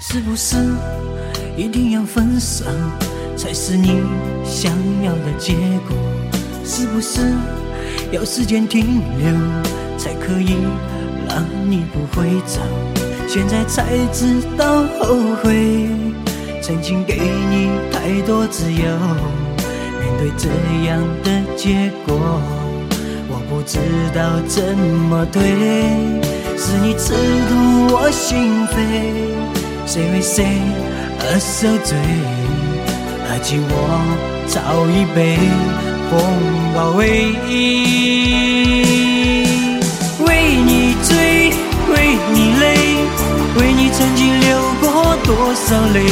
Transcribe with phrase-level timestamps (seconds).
[0.00, 0.56] 是不是
[1.56, 2.64] 一定要分手
[3.36, 4.00] 才是你
[4.44, 4.72] 想
[5.02, 5.54] 要的结
[5.88, 5.96] 果？
[6.64, 7.20] 是不是
[8.12, 9.28] 要时间停留
[9.96, 10.56] 才可以
[11.28, 12.60] 让你不会走？
[13.26, 15.88] 现在才知道后悔，
[16.62, 18.84] 曾经给你太多自由，
[20.00, 20.48] 面对这
[20.86, 22.16] 样的结果，
[23.28, 23.78] 我不知
[24.14, 25.42] 道怎么对。
[26.56, 27.14] 是你刺
[27.48, 28.76] 痛我心扉，
[29.90, 30.44] 谁为谁
[31.18, 31.96] 而受罪？
[33.30, 33.72] 而今我
[34.46, 35.38] 早已被
[36.10, 36.20] 风
[36.74, 37.32] 包围，
[40.26, 40.28] 为
[40.60, 41.16] 你醉，
[41.88, 42.66] 为你累，
[43.56, 46.04] 为你曾经流过多少泪，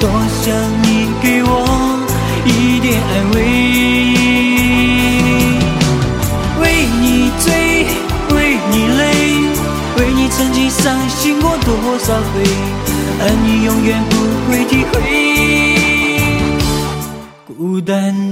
[0.00, 0.10] 多
[0.42, 1.54] 想你给我
[2.44, 4.17] 一点安慰。
[10.70, 12.44] 伤心过多少回，
[13.20, 14.14] 而你永远不
[14.50, 14.94] 会体会。
[17.46, 18.27] 孤单。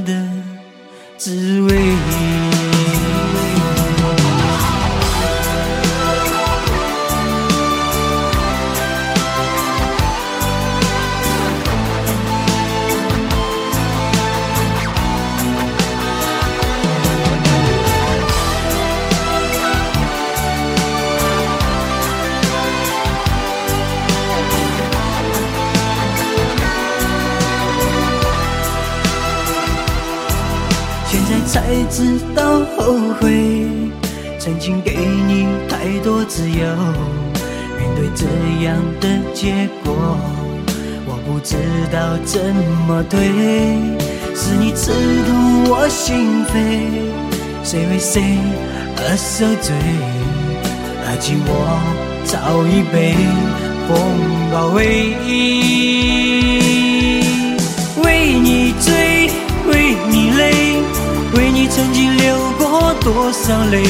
[31.57, 33.33] 才知道后悔，
[34.39, 34.95] 曾经给
[35.27, 36.67] 你太多自由，
[37.79, 38.27] 面对这
[38.63, 39.95] 样的结果，
[41.07, 41.57] 我不知
[41.91, 42.55] 道怎
[42.87, 43.19] 么对。
[44.35, 44.93] 是你刺
[45.25, 46.53] 痛我心扉，
[47.65, 48.37] 谁为谁
[48.99, 49.75] 而受罪？
[51.07, 51.51] 而今我
[52.27, 53.17] 早已被
[53.89, 53.97] 风
[54.53, 55.17] 包围，
[63.27, 63.83] 多少泪，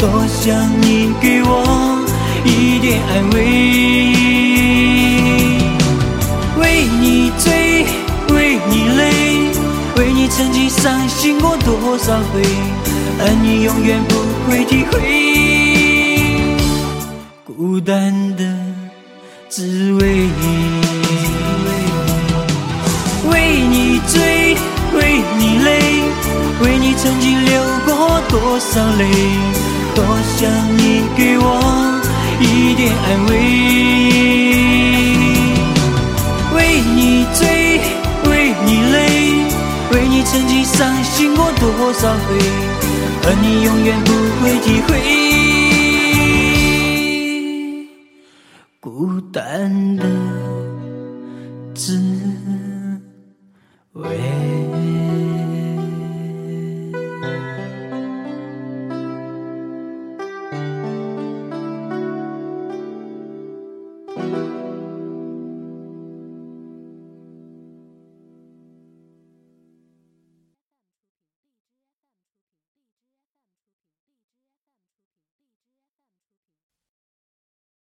[0.00, 0.52] 多想
[0.82, 2.04] 你给我
[2.44, 3.36] 一点安慰。
[6.58, 7.86] 为你醉，
[8.34, 9.12] 为你累，
[9.96, 12.42] 为你曾经伤心过多少回，
[13.20, 14.16] 而你永远不
[14.50, 14.98] 会体会
[17.44, 18.42] 孤单的
[19.48, 20.26] 滋味。
[23.30, 24.56] 为你醉，
[24.94, 25.68] 为你累。
[26.60, 29.04] 为你曾经流过多少泪，
[29.94, 30.04] 多
[30.36, 31.52] 想你给我
[32.40, 33.30] 一点安慰。
[36.56, 36.56] 为
[36.96, 37.46] 你醉，
[38.28, 38.96] 为你累，
[39.92, 42.36] 为你曾经伤心过多少回，
[43.24, 44.10] 而你永远不
[44.42, 44.90] 会体会
[48.80, 50.04] 孤单的
[51.74, 52.37] 滋味